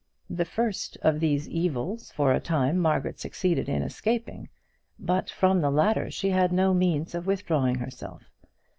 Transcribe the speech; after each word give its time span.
The 0.31 0.45
first 0.45 0.97
of 1.03 1.19
these 1.19 1.47
evils 1.47 2.11
for 2.13 2.33
a 2.33 2.39
time 2.39 2.79
Margaret 2.79 3.19
succeeded 3.19 3.69
in 3.69 3.83
escaping, 3.83 4.49
but 4.97 5.29
from 5.29 5.61
the 5.61 5.69
latter 5.69 6.09
she 6.09 6.31
had 6.31 6.51
no 6.51 6.73
means 6.73 7.13
of 7.13 7.27
withdrawing 7.27 7.75
herself. 7.75 8.23